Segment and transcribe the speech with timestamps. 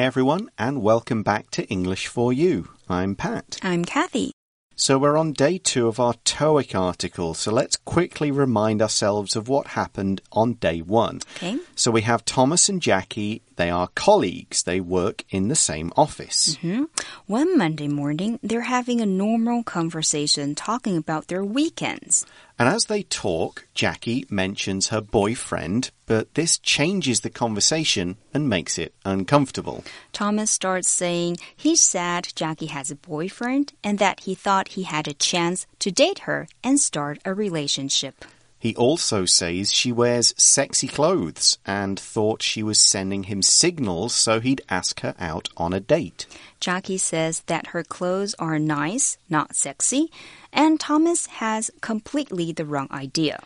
[0.00, 2.70] Hi, everyone, and welcome back to English for You.
[2.88, 3.58] I'm Pat.
[3.62, 4.32] I'm Kathy.
[4.74, 9.46] So, we're on day two of our TOEIC article, so let's quickly remind ourselves of
[9.46, 11.20] what happened on day one.
[11.36, 11.58] Okay.
[11.76, 13.42] So, we have Thomas and Jackie.
[13.56, 16.56] They are colleagues, they work in the same office.
[16.62, 16.84] Mm -hmm.
[17.26, 22.24] One Monday morning, they're having a normal conversation talking about their weekends.
[22.60, 28.76] And as they talk, Jackie mentions her boyfriend, but this changes the conversation and makes
[28.76, 29.82] it uncomfortable.
[30.12, 35.08] Thomas starts saying he's sad Jackie has a boyfriend and that he thought he had
[35.08, 38.26] a chance to date her and start a relationship.
[38.58, 44.38] He also says she wears sexy clothes and thought she was sending him signals so
[44.38, 46.26] he'd ask her out on a date.
[46.60, 50.10] Jackie says that her clothes are nice, not sexy,
[50.52, 53.40] and Thomas has completely the wrong idea.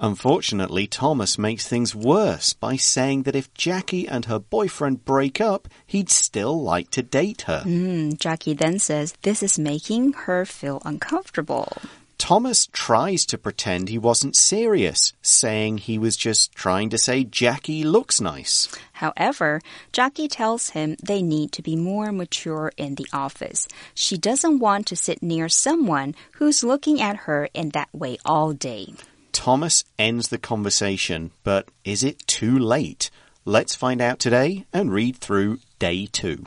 [0.00, 5.66] Unfortunately, Thomas makes things worse by saying that if Jackie and her boyfriend break up,
[5.86, 7.62] he'd still like to date her.
[7.66, 11.72] Mm, Jackie then says this is making her feel uncomfortable.
[12.18, 17.84] Thomas tries to pretend he wasn't serious, saying he was just trying to say Jackie
[17.84, 18.68] looks nice.
[18.92, 23.68] However, Jackie tells him they need to be more mature in the office.
[23.94, 28.52] She doesn't want to sit near someone who's looking at her in that way all
[28.52, 28.94] day.
[29.32, 33.10] Thomas ends the conversation, but is it too late?
[33.44, 36.44] Let's find out today and read through day two.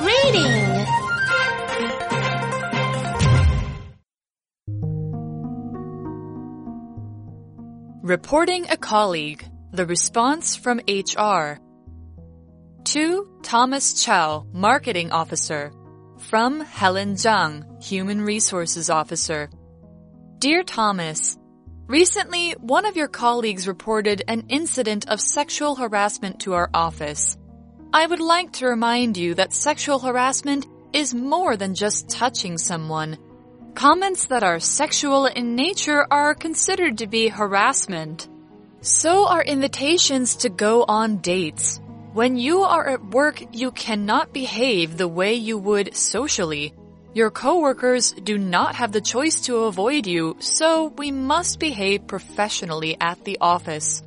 [0.00, 0.86] Reading
[8.04, 9.48] Reporting a colleague.
[9.72, 11.58] The response from HR.
[12.84, 15.72] To Thomas Chow, Marketing Officer.
[16.18, 19.48] From Helen Zhang, Human Resources Officer.
[20.38, 21.38] Dear Thomas,
[21.86, 27.38] Recently, one of your colleagues reported an incident of sexual harassment to our office.
[27.90, 33.16] I would like to remind you that sexual harassment is more than just touching someone.
[33.74, 38.28] Comments that are sexual in nature are considered to be harassment.
[38.82, 41.80] So are invitations to go on dates.
[42.12, 46.72] When you are at work, you cannot behave the way you would socially.
[47.14, 52.96] Your coworkers do not have the choice to avoid you, so we must behave professionally
[53.00, 54.04] at the office.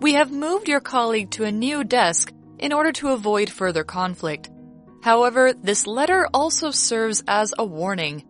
[0.00, 4.50] We have moved your colleague to a new desk in order to avoid further conflict.
[5.02, 8.24] However, this letter also serves as a warning.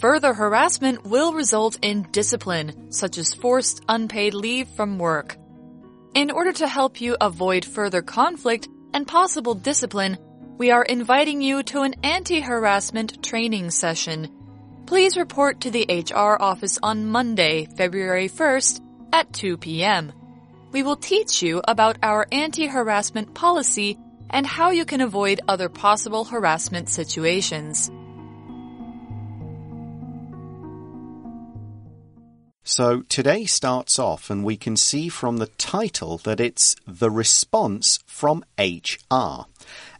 [0.00, 5.36] Further harassment will result in discipline, such as forced unpaid leave from work.
[6.14, 10.18] In order to help you avoid further conflict and possible discipline,
[10.58, 14.30] we are inviting you to an anti-harassment training session.
[14.86, 18.80] Please report to the HR office on Monday, February 1st
[19.12, 20.12] at 2 p.m.
[20.72, 26.24] We will teach you about our anti-harassment policy and how you can avoid other possible
[26.24, 27.90] harassment situations.
[32.66, 37.98] So today starts off, and we can see from the title that it's the response
[38.06, 39.44] from HR.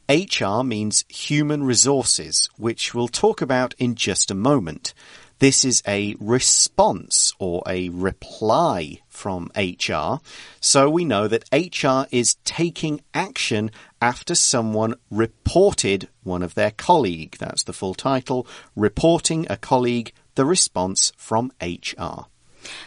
[0.08, 4.94] HR means human resources, which we'll talk about in just a moment.
[5.40, 10.20] This is a response or a reply from HR.
[10.58, 13.70] So we know that HR is taking action
[14.00, 17.36] after someone reported one of their colleague.
[17.38, 18.46] That's the full title.
[18.74, 22.24] Reporting a colleague, the response from HR.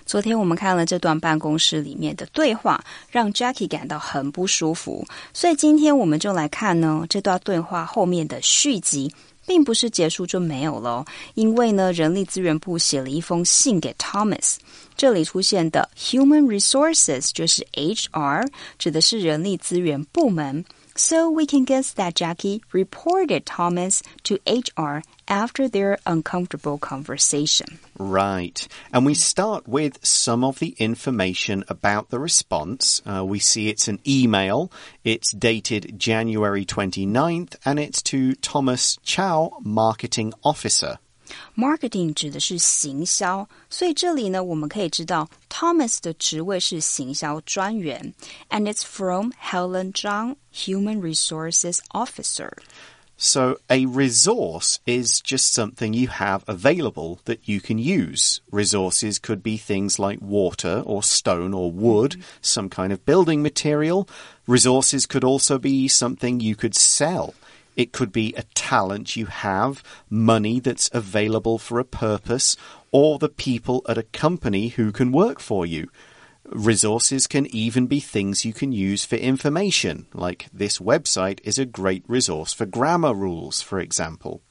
[0.05, 5.05] 昨天我们看了这段办公室里面的对话，让 Jackie 感到很不舒服。
[5.33, 9.11] 所以今天我们就来看呢这段对话后面的续集，
[9.45, 11.05] 并不是结束就没有了。
[11.35, 14.55] 因为呢，人力资源部写了一封信给 Thomas，
[14.95, 18.47] 这里出现的 Human Resources 就是 HR，
[18.77, 20.65] 指的是人力资源部门。
[20.97, 27.77] So we can guess that Jackie reported Thomas to HR after their uncomfortable conversation.
[27.99, 28.67] Right.
[28.91, 33.03] And we start with some of the information about the response.
[33.05, 34.71] Uh, we see it's an email.
[35.03, 40.97] It's dated January 29th and it's to Thomas Chow, Marketing Officer.
[41.56, 48.12] Marketing 指的是行销，所以这里呢，我们可以知道 Thomas 的职位是行销专员，
[48.50, 52.50] and it's from Helen Zhang, Human Resources Officer.
[53.16, 58.40] So, a resource is just something you have available that you can use.
[58.50, 62.24] Resources could be things like water or stone or wood, mm -hmm.
[62.40, 64.08] some kind of building material.
[64.46, 67.34] Resources could also be something you could sell.
[67.77, 72.57] It could be a talent you have, money that's available for a purpose,
[72.91, 75.89] or the people at a company who can work for you.
[76.45, 81.65] Resources can even be things you can use for information, like this website is a
[81.65, 84.41] great resource for grammar rules, for example.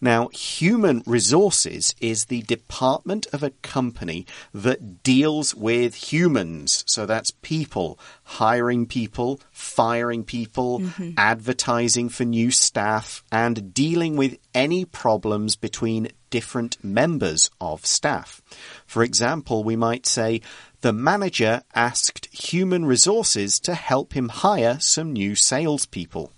[0.00, 6.84] Now, human resources is the department of a company that deals with humans.
[6.86, 11.10] So that's people, hiring people, firing people, mm-hmm.
[11.18, 18.40] advertising for new staff, and dealing with any problems between different members of staff.
[18.86, 20.40] For example, we might say,
[20.80, 26.32] the manager asked human resources to help him hire some new salespeople.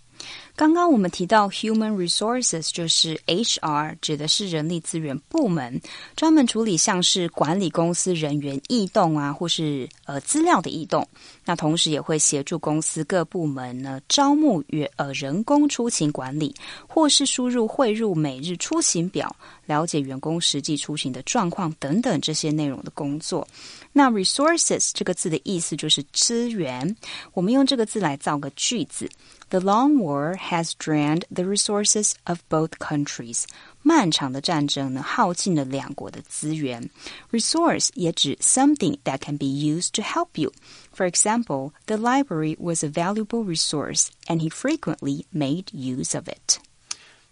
[0.55, 5.81] 刚刚我们提到 human resources 就是 HR，指的是人力资源部门，
[6.15, 11.09] 专门处理像是管理公司人员异动啊，或是呃资料的异动。
[11.45, 16.55] 那同时也会协助公司各部门呢招募员呃人工出勤管理，
[16.87, 19.35] 或是输入汇入每日出勤表，
[19.65, 23.49] 了解员工实际出行的状况等等这些内容的工作。
[23.91, 26.95] 那 resources 这个字的意思就是资源，
[27.33, 29.09] 我们用这个字来造个句子。
[29.52, 33.46] The long war has drained the resources of both countries.
[33.81, 36.90] 漫长的战争呢，耗尽了两国的资源。
[37.31, 40.52] Resource 也指 something that can be used to help you.
[40.92, 46.60] For example, the library was a valuable resource, and he frequently made use of it.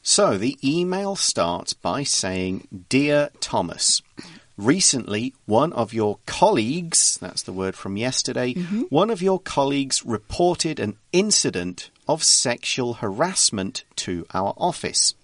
[0.01, 4.01] So the email starts by saying, Dear Thomas,
[4.55, 8.53] recently one of your colleagues, that's the word from yesterday,
[8.89, 15.14] one of your colleagues reported an incident of sexual harassment to our office.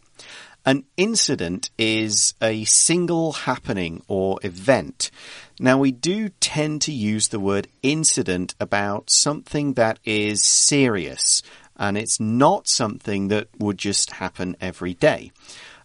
[0.64, 5.10] An incident is a single happening or event.
[5.58, 11.42] Now, we do tend to use the word incident about something that is serious,
[11.76, 15.32] and it's not something that would just happen every day.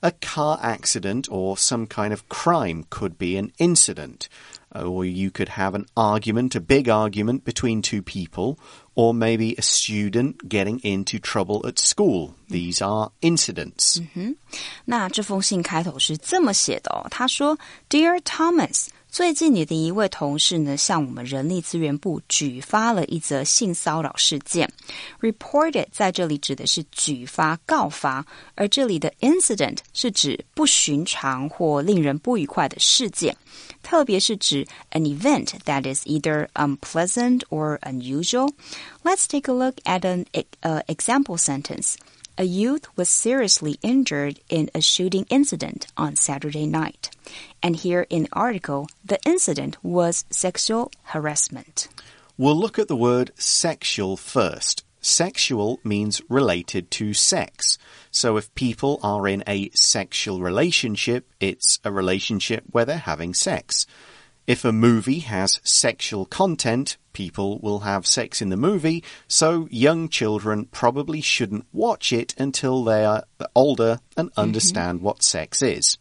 [0.04, 4.30] A car accident or some kind of crime could be an incident
[4.75, 8.59] Or you could have an argument, a big argument between two people,
[8.95, 12.35] or maybe a student getting into trouble at school.
[12.51, 14.03] These are incidents.
[14.85, 17.57] 那这封信开头是这么写的哦，他说：“
[17.89, 24.71] Dear Thomas。” 最近，你的一位同事呢，向我们人力资源部举发了一则性骚扰事件。
[25.21, 28.27] Reported 在这里指的是举发、告发，
[28.57, 33.35] 而这里的 incident 是指不寻常或令人不愉快的事件，
[33.83, 38.51] 特别是指 an event that is either unpleasant or unusual.
[39.03, 40.27] Let's take a look at an
[40.61, 41.95] uh, example sentence.
[42.38, 47.12] A youth was seriously injured in a shooting incident on Saturday night.
[47.62, 51.90] And here in the article, the incident was sexual harassment.
[52.38, 54.84] We'll look at the word sexual first.
[55.02, 57.78] Sexual means related to sex.
[58.12, 63.86] So if people are in a sexual relationship, it's a relationship where they're having sex.
[64.52, 70.10] If a movie has sexual content, people will have sex in the movie, so young
[70.10, 73.24] children probably shouldn't watch it until they are
[73.56, 74.42] older and mm-hmm.
[74.42, 75.98] understand what sex is.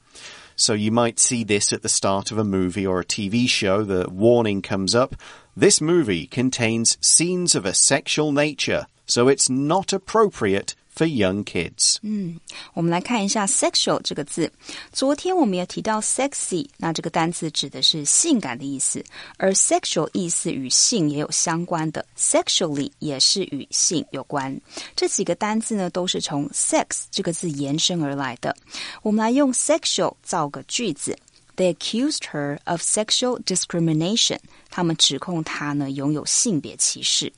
[0.56, 3.84] So you might see this at the start of a movie or a TV show.
[3.84, 5.14] The warning comes up.
[5.56, 11.96] This movie contains scenes of a sexual nature, so it's not appropriate for young kids.
[12.02, 12.38] 嗯
[12.74, 14.50] 我们来看一下 sexual 这个字。
[14.92, 19.04] 昨天我们也提到 sexy，那这个单词指的是性感的意思，
[19.36, 24.58] 而 sexual 意思与性也有相关的，sexually 也是与性有关。
[24.94, 28.56] 这几个单字呢，都是从 sex 这个字延伸而来的。
[29.02, 31.18] 我们来用 sexual 造个句子。
[31.56, 34.38] They accused her of sexual discrimination。
[34.70, 37.30] 他们指控她呢拥有性别歧视。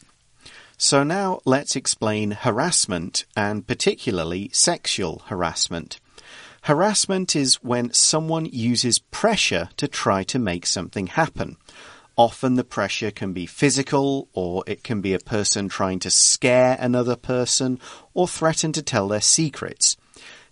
[0.77, 6.01] So now let's explain harassment and particularly sexual harassment.
[6.63, 11.57] Harassment is when someone uses pressure to try to make something happen.
[12.17, 16.77] Often the pressure can be physical or it can be a person trying to scare
[16.79, 17.81] another person
[18.15, 19.97] or threaten to tell their secrets.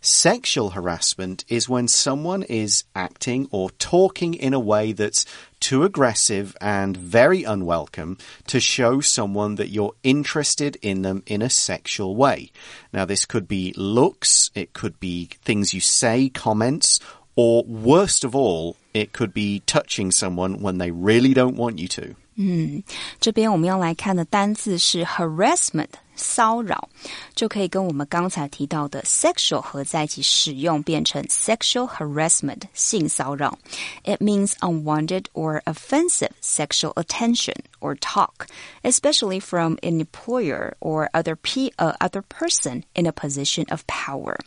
[0.01, 5.25] Sexual harassment is when someone is acting or talking in a way that's
[5.59, 11.49] too aggressive and very unwelcome to show someone that you're interested in them in a
[11.49, 12.51] sexual way.
[12.93, 16.99] Now, this could be looks, it could be things you say, comments,
[17.35, 21.87] or worst of all, it could be touching someone when they really don't want you
[21.87, 22.15] to.
[22.37, 22.83] 嗯，
[23.19, 25.87] 这边我们要来看的单字是 harassment，
[26.19, 26.87] 骚扰，
[27.33, 33.57] 就可以跟我们刚才提到的 sexual 合在一起使用，变成 sexual harassment，性骚扰。
[34.03, 38.47] It means unwanted or offensive sexual attention or talk,
[38.83, 44.37] especially from an employer or other p uh, other person in a position of power.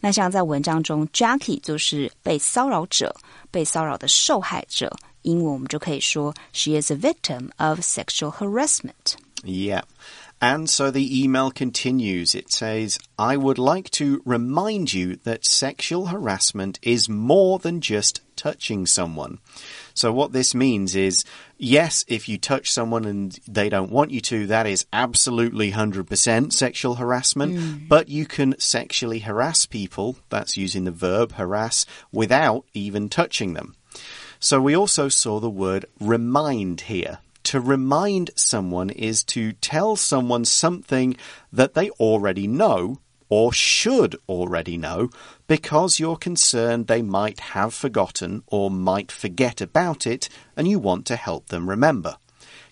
[0.00, 3.16] 那像在文章中，Jackie 就是被骚扰者，
[3.50, 4.94] 被骚扰的受害者。
[5.22, 9.16] 英文我们就可以说 She is a victim of sexual harassment.
[9.42, 9.82] Yeah.
[10.41, 12.33] And so the email continues.
[12.33, 18.21] It says, I would like to remind you that sexual harassment is more than just
[18.35, 19.37] touching someone.
[19.93, 21.23] So what this means is,
[21.59, 26.51] yes, if you touch someone and they don't want you to, that is absolutely 100%
[26.51, 27.59] sexual harassment.
[27.59, 27.87] Hmm.
[27.87, 33.75] But you can sexually harass people, that's using the verb harass, without even touching them.
[34.39, 37.19] So we also saw the word remind here.
[37.43, 41.17] To remind someone is to tell someone something
[41.51, 45.09] that they already know or should already know
[45.47, 51.05] because you're concerned they might have forgotten or might forget about it and you want
[51.05, 52.17] to help them remember.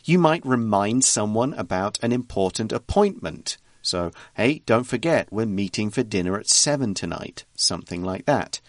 [0.04, 3.58] You might remind someone about an important appointment.
[3.82, 7.46] So, hey, don't forget, we're meeting for dinner at seven tonight.
[7.56, 8.60] Something like that.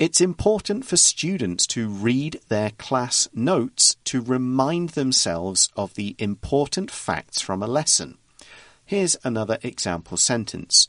[0.00, 6.90] It's important for students to read their class notes to remind themselves of the important
[6.90, 8.16] facts from a lesson.
[8.84, 10.86] Here's another example sentence.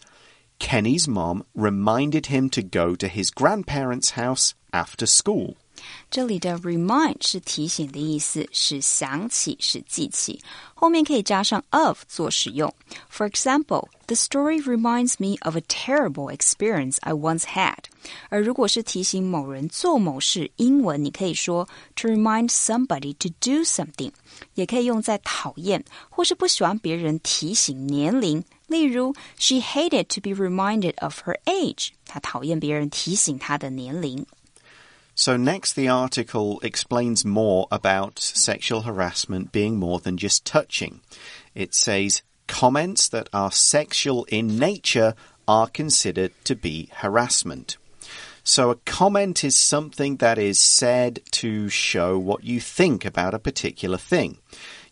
[0.60, 5.56] Kenny's mom reminded him to go to his grandparents' house after school.
[6.10, 10.42] 这里的 remind 是提醒的意思，是想起，是记起，
[10.74, 12.74] 后面可以加上 of 做使用。
[13.12, 17.86] For example, the story reminds me of a terrible experience I once had.
[18.30, 24.12] 而如果是提醒某人做某事，英文你可以说 to remind somebody to do something，
[24.56, 28.44] 也可以用在讨厌或是不喜欢别人提醒年龄。
[28.68, 31.90] 例如，She hated to be reminded of her age.
[32.06, 34.26] 她讨厌别人提醒她的年龄。
[35.16, 41.00] So, next, the article explains more about sexual harassment being more than just touching.
[41.56, 42.20] It says
[42.53, 45.15] comments that are sexual in nature
[45.49, 47.79] are considered to be harassment.
[48.45, 53.39] So, a comment is something that is said to show what you think about a
[53.39, 54.37] particular thing.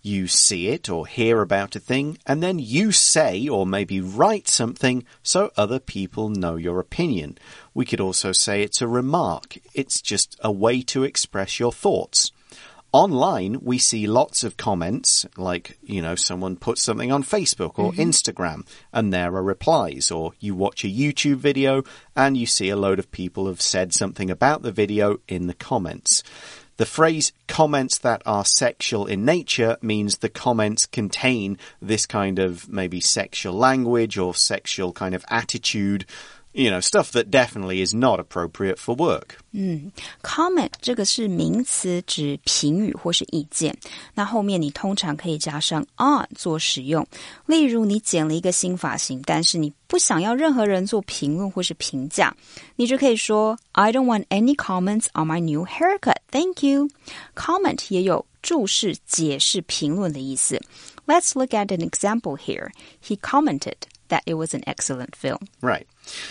[0.01, 4.49] You see it or hear about a thing, and then you say or maybe write
[4.49, 7.37] something so other people know your opinion.
[7.75, 9.59] We could also say it's a remark.
[9.75, 12.33] It's just a way to express your thoughts.
[12.93, 17.93] Online, we see lots of comments, like, you know, someone puts something on Facebook or
[17.93, 18.01] mm-hmm.
[18.01, 21.85] Instagram, and there are replies, or you watch a YouTube video
[22.17, 25.55] and you see a load of people have said something about the video in the
[25.55, 26.25] comments.
[26.79, 32.71] The phrase comments that are sexual in nature means the comments contain this kind of
[32.71, 36.07] maybe sexual language or sexual kind of attitude,
[36.54, 39.36] you know, stuff that definitely is not appropriate for work.
[40.22, 43.78] comment 这个是名词，指评语或是意见。
[44.14, 47.06] 那后面你通常可以加上 on 做使用。
[47.46, 52.34] 例如，你剪了一个新发型，但是你不想要任何人做评论或是评价，
[52.78, 56.18] 你就可以说 I don't want any comments on my new haircut.
[56.32, 56.90] Thank you.
[57.36, 60.62] Comment 也有注释、解释、评论的意思。
[61.06, 62.72] Let's look at an example here.
[63.06, 63.76] He commented
[64.11, 65.49] that it was an excellent film.
[65.63, 65.87] Right.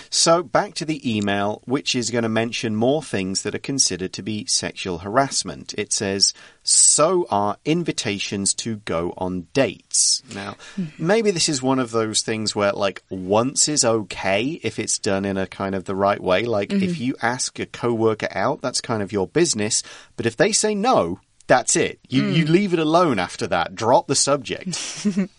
[0.10, 4.14] So back to the email, which is going to mention more things that are considered
[4.14, 5.74] to be sexual harassment.
[5.78, 10.22] It says, so are invitations to go on dates.
[10.36, 11.06] Now, mm-hmm.
[11.06, 15.26] maybe this is one of those things where like once is okay if it's done
[15.26, 16.44] in a kind of the right way.
[16.44, 17.04] Like if mm-hmm.
[17.04, 19.82] you ask a coworker out, that's kind of your business.
[20.18, 21.20] But if they say no,
[21.50, 22.00] that's it.
[22.08, 22.50] You, you mm.
[22.50, 23.74] leave it alone after that.
[23.74, 24.78] Drop the subject.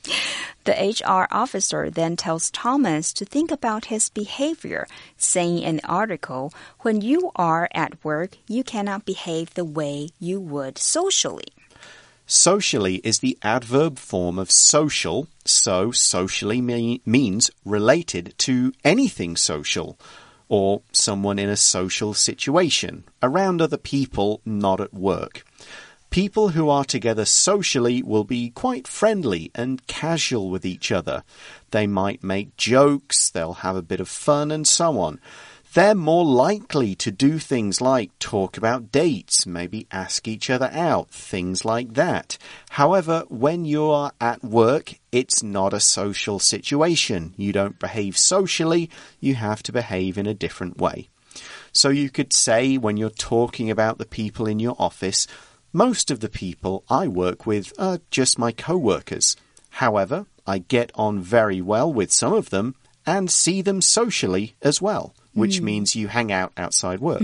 [0.65, 4.87] The HR officer then tells Thomas to think about his behavior,
[5.17, 10.39] saying in the article, when you are at work, you cannot behave the way you
[10.39, 11.49] would socially.
[12.27, 19.99] Socially is the adverb form of social, so socially me means related to anything social
[20.49, 25.45] or someone in a social situation, around other people, not at work.
[26.11, 31.23] People who are together socially will be quite friendly and casual with each other.
[31.71, 35.21] They might make jokes, they'll have a bit of fun, and so on.
[35.73, 41.11] They're more likely to do things like talk about dates, maybe ask each other out,
[41.11, 42.37] things like that.
[42.71, 47.35] However, when you are at work, it's not a social situation.
[47.37, 48.91] You don't behave socially,
[49.21, 51.09] you have to behave in a different way.
[51.73, 55.29] So you could say when you're talking about the people in your office,
[55.73, 59.37] most of the people I work with are just my co-workers.
[59.71, 62.75] However, I get on very well with some of them
[63.07, 67.22] and see them socially as well which means you hang out outside work.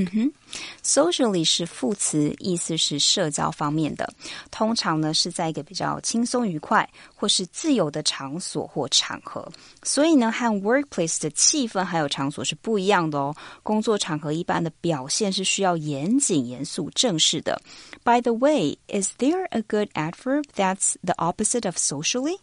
[0.84, 4.14] Socially 是副词，意思是社交方面的，
[4.50, 9.50] 通常呢是在一个比较轻松愉快或是自由的场所或场合。
[9.84, 13.36] 所以呢，和 workplace 的气氛还有场所是不一样的哦。
[13.64, 17.62] 工作场合一般的表现是需要严谨、严肃、正式的。
[18.04, 22.38] By the way, is there a good adverb that's the opposite of socially?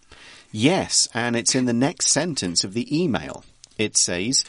[0.50, 3.42] Yes, and it's in the next sentence of the email.
[3.76, 4.44] It says,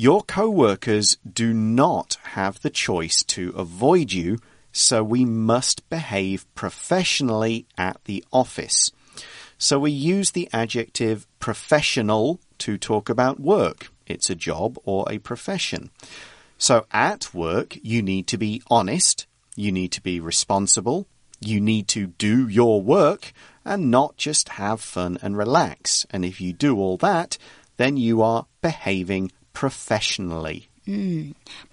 [0.00, 4.38] Your co workers do not have the choice to avoid you,
[4.70, 8.92] so we must behave professionally at the office.
[9.58, 13.88] So we use the adjective professional to talk about work.
[14.06, 15.90] It's a job or a profession.
[16.58, 19.26] So at work, you need to be honest,
[19.56, 21.08] you need to be responsible,
[21.40, 23.32] you need to do your work
[23.64, 26.06] and not just have fun and relax.
[26.10, 27.36] And if you do all that,
[27.78, 30.63] then you are behaving professionally.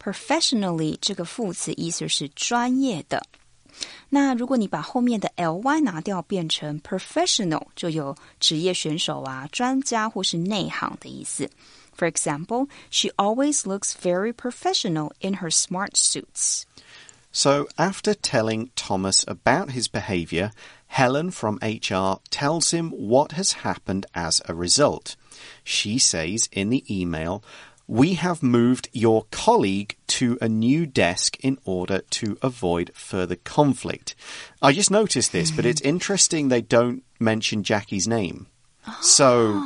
[0.00, 3.26] professionally 这个副词意思是专业的。
[4.09, 11.49] 那如果你把后面的 ly 拿掉，变成 professional，就有职业选手啊、专家或是内行的意思。
[11.97, 16.64] For example, she always looks very professional in her smart suits.
[17.33, 20.50] So after telling Thomas about his behavior,
[20.88, 25.14] Helen from HR tells him what has happened as a result.
[25.62, 27.43] She says in the email,
[27.88, 34.15] we have moved your colleague to a new desk in order to avoid further conflict.
[34.62, 35.89] I just noticed this, but it's mm-hmm.
[35.89, 38.48] interesting they don't mention Jackie's name.
[39.01, 39.62] So,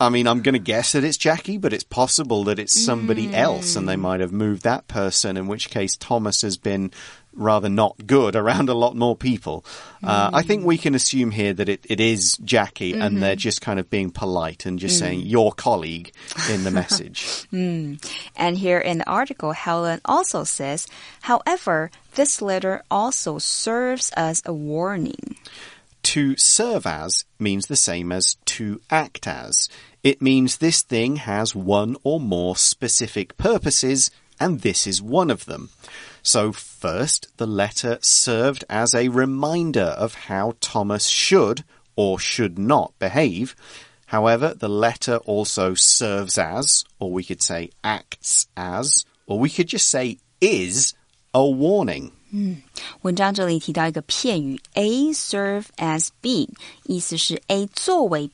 [0.00, 3.34] I mean, I'm going to guess that it's Jackie, but it's possible that it's somebody
[3.34, 4.00] else and they mm.
[4.00, 6.90] might have moved that person, in which case Thomas has been
[7.34, 9.64] rather not good around a lot more people.
[10.02, 13.20] Uh, I think we can assume here that it, it is Jackie and mm-hmm.
[13.20, 15.00] they're just kind of being polite and just mm.
[15.00, 16.12] saying your colleague
[16.50, 17.24] in the message.
[17.52, 18.04] Mm.
[18.36, 20.86] And here in the article, Helen also says,
[21.22, 25.36] however, this letter also serves as a warning.
[26.02, 29.68] to serve as means the same as to act as.
[30.02, 35.44] It means this thing has one or more specific purposes, and this is one of
[35.44, 35.70] them.
[36.23, 41.63] So, first, the letter served as a reminder of how Thomas should
[41.95, 43.55] or should not behave.
[44.07, 49.67] However, the letter also serves as, or we could say acts as, or we could
[49.67, 50.93] just say is
[51.33, 52.11] a warning.
[53.01, 56.49] 文章这里提到一个片语 A serve as B，
[56.83, 58.29] 意思是 A 作为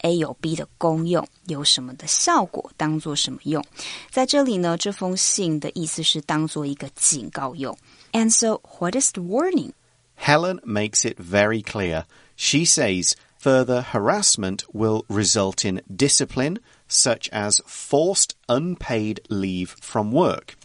[0.00, 3.64] B，A 有 B 的功用，有什么的效果，当做什么用。
[4.10, 7.76] 在这里呢，这封信的意思是当做一个警告用。
[8.12, 9.72] And so, what is the warning?
[10.16, 12.04] Helen makes it very clear.
[12.36, 20.56] She says further harassment will result in discipline, such as forced unpaid leave from work.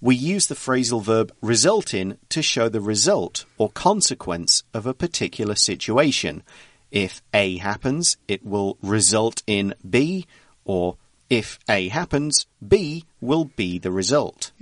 [0.00, 4.94] We use the phrasal verb result in to show the result or consequence of a
[4.94, 6.42] particular situation.
[6.92, 10.24] If A happens, it will result in B,
[10.64, 10.96] or
[11.28, 14.52] if A happens, B will be the result.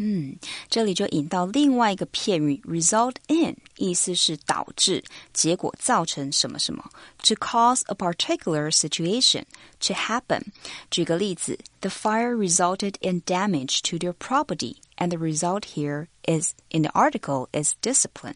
[0.69, 6.91] 这里就引到另外一个片语 result in，意思是导致、结果造成什么什么，
[7.23, 9.45] to cause a particular situation
[9.79, 10.43] to happen。
[10.91, 17.47] 举个例子，the fire resulted in damage to their property, and the result here is in the article
[17.53, 18.35] is discipline.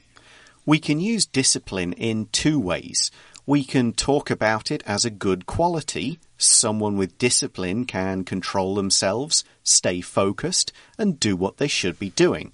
[0.64, 3.10] We can use discipline in two ways.
[3.47, 6.19] We can talk about it as a good quality.
[6.37, 12.53] Someone with discipline can control themselves, stay focused, and do what they should be doing.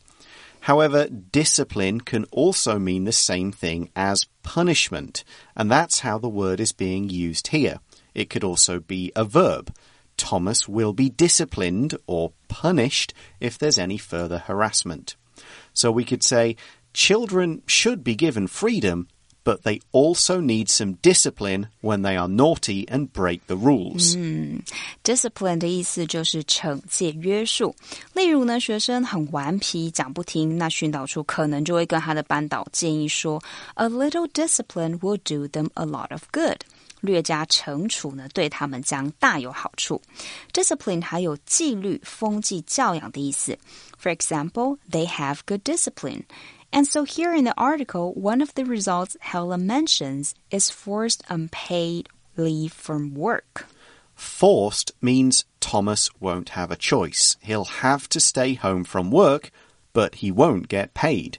[0.62, 5.24] However, discipline can also mean the same thing as punishment,
[5.56, 7.80] and that's how the word is being used here.
[8.14, 9.74] It could also be a verb.
[10.18, 15.16] Thomas will be disciplined or punished if there's any further harassment.
[15.74, 16.58] So we could say,
[16.94, 19.08] children should be given freedom,
[19.45, 24.17] but they also need some discipline when they are naughty and break the rules.
[25.05, 27.75] Discipline 的意思就是惩戒、约束。
[28.13, 33.41] 例如呢，学生很顽皮，讲不听，那训导处可能就会跟他的班导建议说，
[33.75, 36.59] A little discipline will do them a lot of good。
[37.03, 40.03] 略加惩处呢，对他们将大有好处。
[40.53, 43.57] Discipline 还有纪律、风纪、教养的意思。
[44.03, 46.23] For example, they have good discipline.
[46.74, 52.08] And so here in the article, one of the results Helen mentions is forced unpaid
[52.38, 53.68] leave from work.
[54.16, 57.38] Forced means Thomas won't have a choice.
[57.42, 59.52] He'll have to stay home from work,
[59.94, 61.38] but he won't get paid.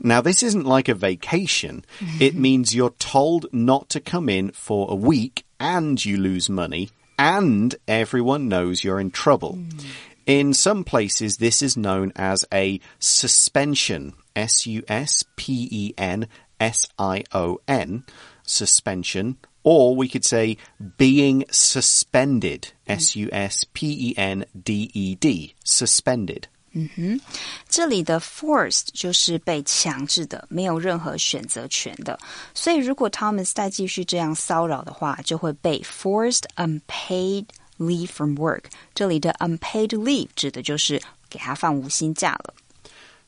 [0.00, 1.84] Now, this isn't like a vacation.
[2.20, 6.90] It means you're told not to come in for a week and you lose money
[7.18, 9.52] and everyone knows you're in trouble.
[9.52, 9.78] Hmm.
[10.26, 14.14] In some places, this is known as a suspension.
[14.33, 16.27] S U S P E N
[16.59, 18.03] S I O N.
[18.45, 19.35] Suspension.
[19.63, 20.57] Or we could say
[20.97, 22.69] being suspended.
[22.87, 25.55] S U S P E N D E D.
[25.65, 26.43] Suspended.
[27.67, 32.19] 这里的 forced 就是被强制的，没有任何选择权的。
[32.53, 37.45] 所以如果 Thomas 再继续这样骚扰的话，就会被 forced unpaid
[37.79, 38.65] leave from work。
[38.93, 42.53] 这里的 unpaid leave 指的就是给他放无薪假了。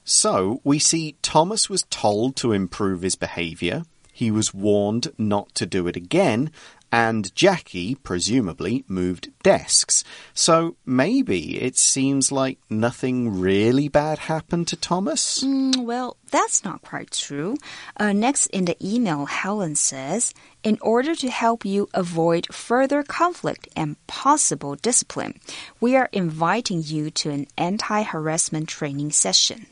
[0.05, 3.85] So we see Thomas was told to improve his behaviour.
[4.13, 6.51] He was warned not to do it again.
[6.93, 10.05] And Jackie, presumably, moved desks.
[10.33, 15.43] So maybe it seems like nothing really bad happened to Thomas.
[15.43, 17.57] Mm, well, that's not quite true.
[17.97, 23.67] Uh, next in the email, Helen says, in order to help you avoid further conflict
[23.75, 25.41] and possible discipline,
[25.81, 29.67] we are inviting you to an anti harassment training session.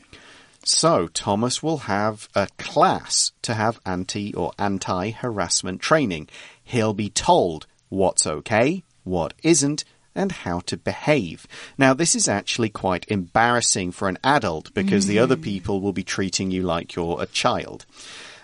[0.65, 6.29] So Thomas will have a class to have anti or anti harassment training.
[6.63, 9.83] He'll be told what's okay, what isn't,
[10.15, 11.47] and how to behave.
[11.77, 15.41] Now, this is actually quite embarrassing for an adult because the other mm.
[15.41, 17.85] people will be treating you like you're a child.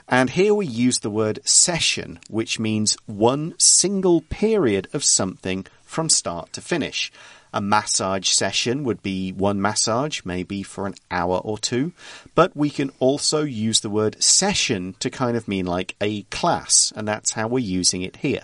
[0.07, 6.09] And here we use the word session, which means one single period of something from
[6.09, 7.11] start to finish.
[7.53, 11.93] A massage session would be one massage, maybe for an hour or two.
[12.35, 16.93] But we can also use the word session to kind of mean like a class,
[16.95, 18.43] and that's how we're using it here.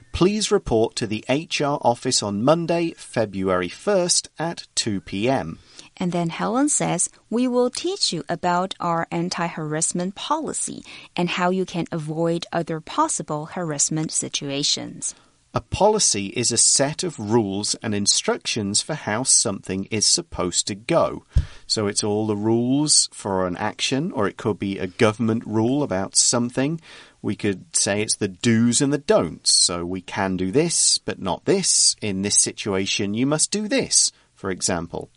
[0.11, 5.59] please report to the HR office on Monday, February 1st at 2 p.m.
[5.97, 10.83] And then Helen says, We will teach you about our anti harassment policy
[11.15, 15.13] and how you can avoid other possible harassment situations.
[15.53, 20.75] A policy is a set of rules and instructions for how something is supposed to
[20.75, 21.25] go.
[21.67, 25.83] So it's all the rules for an action, or it could be a government rule
[25.83, 26.79] about something.
[27.21, 29.53] We could say it's the do's and the don'ts.
[29.53, 31.95] So we can do this, but not this.
[32.01, 35.09] In this situation, you must do this, for example.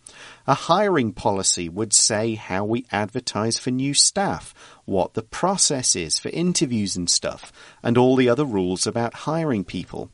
[0.47, 6.19] A hiring policy would say how we advertise for new staff, what the process is
[6.19, 7.51] for interviews and stuff,
[7.83, 10.11] and all the other rules about hiring people.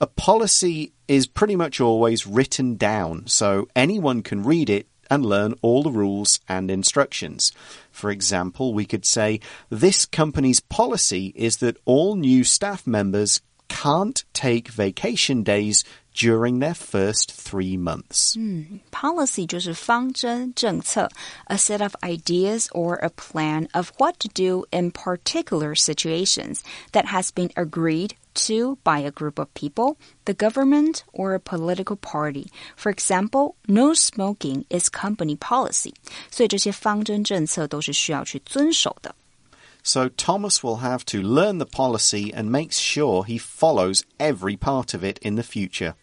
[0.00, 5.53] A policy is pretty much always written down, so anyone can read it and learn
[5.61, 7.51] all the rules and instructions.
[7.91, 14.23] For example, we could say, this company's policy is that all new staff members can't
[14.33, 18.37] take vacation days during their first three months.
[18.91, 21.09] Policy 就是方针政策,
[21.47, 27.05] a set of ideas or a plan of what to do in particular situations that
[27.07, 32.47] has been agreed to by a group of people, the government, or a political party.
[32.75, 35.93] For example, no smoking is company policy.
[36.29, 39.15] 所以这些方针政策都是需要去遵守的。
[39.83, 44.93] So Thomas will have to learn the policy and makes sure he follows every part
[44.93, 45.95] of it in the future.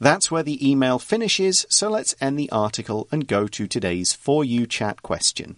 [0.00, 4.44] That's where the email finishes, so let's end the article and go to today's For
[4.44, 5.56] You chat question.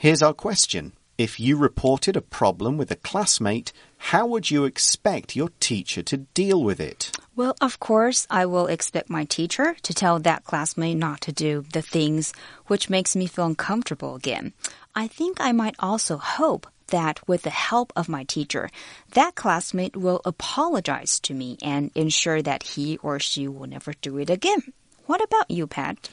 [0.00, 0.92] Here's our question.
[1.18, 6.16] If you reported a problem with a classmate, how would you expect your teacher to
[6.32, 7.12] deal with it?
[7.36, 11.66] Well, of course, I will expect my teacher to tell that classmate not to do
[11.74, 12.32] the things
[12.66, 14.54] which makes me feel uncomfortable again.
[14.94, 18.70] I think I might also hope that with the help of my teacher,
[19.12, 24.16] that classmate will apologize to me and ensure that he or she will never do
[24.16, 24.72] it again.
[25.04, 26.08] What about you, Pat?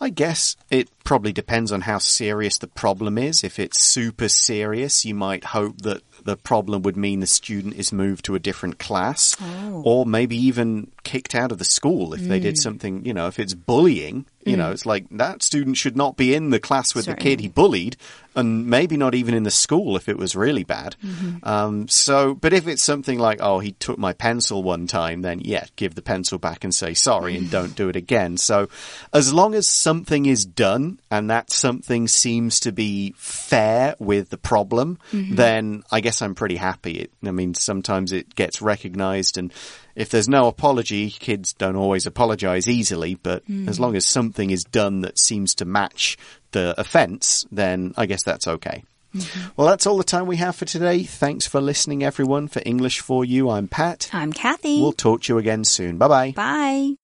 [0.00, 3.42] I guess it probably depends on how serious the problem is.
[3.42, 7.92] If it's super serious, you might hope that the problem would mean the student is
[7.92, 9.82] moved to a different class oh.
[9.84, 12.58] or maybe even kicked out of the school if they did mm.
[12.58, 14.58] something, you know, if it's bullying, You mm.
[14.58, 17.48] know, it's like that student should not be in the class with the kid he
[17.48, 17.96] bullied,
[18.34, 20.94] and maybe not even in the school if it was really bad.
[21.04, 21.48] Mm-hmm.
[21.48, 25.40] Um, so, but if it's something like, oh, he took my pencil one time, then
[25.40, 28.36] yeah, give the pencil back and say sorry and don't do it again.
[28.36, 28.68] So,
[29.12, 34.38] as long as something is done and that something seems to be fair with the
[34.38, 35.36] problem, mm-hmm.
[35.36, 36.98] then I guess I'm pretty happy.
[36.98, 39.52] It, I mean, sometimes it gets recognized and
[39.96, 43.68] if there's no apology, kids don't always apologize easily, but hmm.
[43.68, 46.18] as long as something is done that seems to match
[46.52, 48.84] the offense, then I guess that's okay.
[49.14, 49.48] Mm-hmm.
[49.56, 51.02] Well, that's all the time we have for today.
[51.04, 52.48] Thanks for listening, everyone.
[52.48, 54.10] For English for You, I'm Pat.
[54.12, 54.80] I'm Kathy.
[54.80, 55.96] We'll talk to you again soon.
[55.96, 56.32] Bye bye.
[56.32, 56.96] Bye.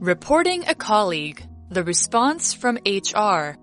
[0.00, 1.42] Reporting a colleague.
[1.70, 3.56] The response from HR.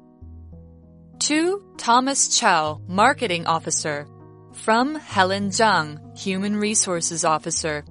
[1.19, 4.08] To Thomas Chow, Marketing Officer.
[4.54, 7.84] From Helen Zhang, Human Resources Officer.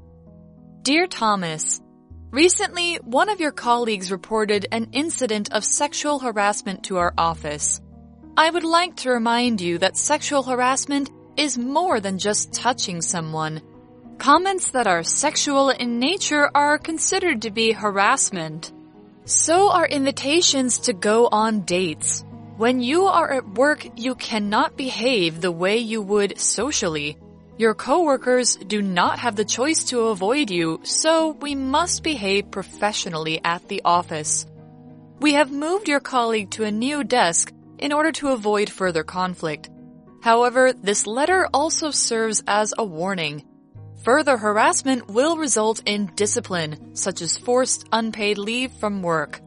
[0.83, 1.83] Dear Thomas,
[2.31, 7.81] recently one of your colleagues reported an incident of sexual harassment to our office.
[8.37, 13.61] I would like to remind you that sexual harassment is more than just touching someone.
[14.19, 18.73] Comments that are sexual in nature are considered to be harassment.
[19.25, 22.25] So are invitations to go on dates.
[22.57, 27.17] When you are at work, you cannot behave the way you would socially.
[27.57, 33.41] Your coworkers do not have the choice to avoid you, so we must behave professionally
[33.43, 34.47] at the office.
[35.19, 39.71] We have moved your colleague to a new desk in order to avoid further conflict.
[40.23, 43.45] However, this letter also serves as a warning.
[44.05, 49.42] Further harassment will result in discipline, such as forced unpaid leave from work.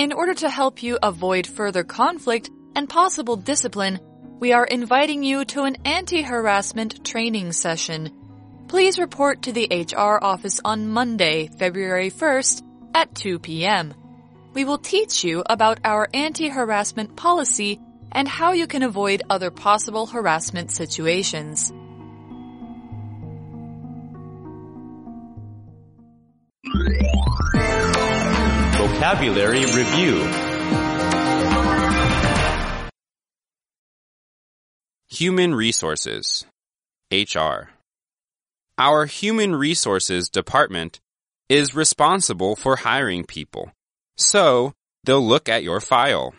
[0.00, 4.00] In order to help you avoid further conflict and possible discipline,
[4.38, 8.10] we are inviting you to an anti-harassment training session.
[8.66, 12.62] Please report to the HR office on Monday, February 1st
[12.94, 13.92] at 2 p.m.
[14.54, 17.78] We will teach you about our anti-harassment policy
[18.10, 21.70] and how you can avoid other possible harassment situations.
[29.00, 30.18] Vocabulary Review
[35.08, 36.44] Human Resources
[37.10, 37.70] HR
[38.76, 41.00] Our Human Resources Department
[41.48, 43.72] is responsible for hiring people,
[44.18, 46.34] so they'll look at your file.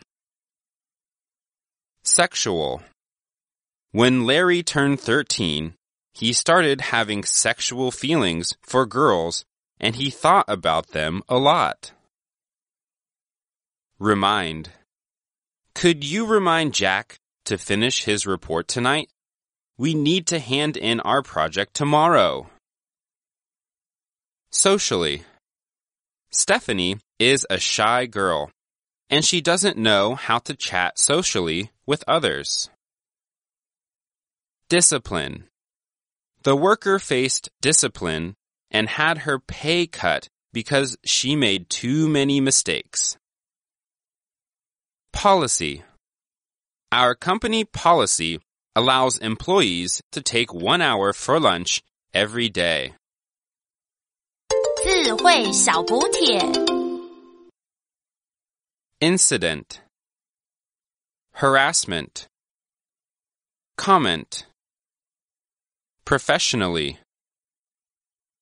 [2.04, 2.84] Sexual
[3.91, 5.74] When Larry turned 13,
[6.13, 9.45] he started having sexual feelings for girls
[9.80, 11.93] and he thought about them a lot.
[14.02, 14.72] Remind.
[15.76, 19.10] Could you remind Jack to finish his report tonight?
[19.78, 22.50] We need to hand in our project tomorrow.
[24.50, 25.22] Socially.
[26.32, 28.50] Stephanie is a shy girl,
[29.12, 32.72] and she doesn't know how to chat socially with others.
[34.68, 35.44] Discipline.
[36.42, 38.34] The worker faced discipline
[38.72, 43.20] and had her pay cut because she made too many mistakes.
[45.12, 45.83] Policy.
[46.92, 48.38] Our company policy
[48.75, 51.83] allows employees to take one hour for lunch
[52.14, 52.95] every day.
[54.83, 56.40] 智慧小补帖。
[59.01, 59.81] Incident.
[61.33, 62.29] Harassment.
[63.77, 64.47] Comment.
[66.05, 66.99] Professionally.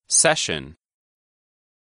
[0.07, 0.75] Session.